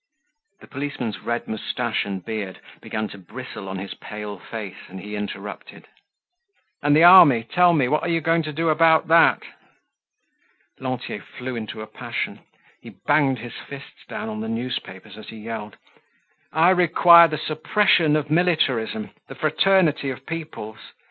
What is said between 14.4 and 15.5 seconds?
the newspapers as he